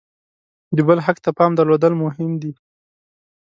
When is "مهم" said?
2.03-2.31